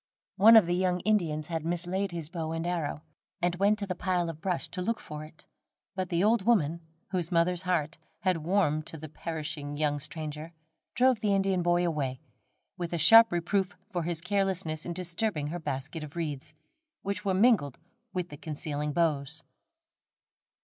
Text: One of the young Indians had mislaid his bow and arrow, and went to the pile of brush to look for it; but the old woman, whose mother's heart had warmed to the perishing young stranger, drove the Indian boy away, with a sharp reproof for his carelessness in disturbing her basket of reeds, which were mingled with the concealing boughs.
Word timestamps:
One 0.37 0.55
of 0.55 0.65
the 0.65 0.73
young 0.73 1.01
Indians 1.01 1.45
had 1.49 1.63
mislaid 1.63 2.09
his 2.11 2.27
bow 2.27 2.53
and 2.53 2.65
arrow, 2.65 3.03
and 3.39 3.53
went 3.57 3.77
to 3.77 3.85
the 3.85 3.93
pile 3.93 4.31
of 4.31 4.41
brush 4.41 4.67
to 4.69 4.81
look 4.81 4.99
for 4.99 5.23
it; 5.23 5.45
but 5.93 6.09
the 6.09 6.23
old 6.23 6.41
woman, 6.41 6.81
whose 7.11 7.31
mother's 7.31 7.61
heart 7.61 7.99
had 8.21 8.37
warmed 8.37 8.87
to 8.87 8.97
the 8.97 9.07
perishing 9.09 9.77
young 9.77 9.99
stranger, 9.99 10.53
drove 10.95 11.19
the 11.19 11.35
Indian 11.35 11.61
boy 11.61 11.85
away, 11.85 12.19
with 12.79 12.93
a 12.93 12.97
sharp 12.97 13.31
reproof 13.31 13.75
for 13.91 14.01
his 14.01 14.21
carelessness 14.21 14.87
in 14.87 14.93
disturbing 14.93 15.49
her 15.49 15.59
basket 15.59 16.03
of 16.03 16.15
reeds, 16.15 16.55
which 17.03 17.23
were 17.23 17.35
mingled 17.35 17.77
with 18.11 18.29
the 18.29 18.37
concealing 18.37 18.93
boughs. 18.93 19.43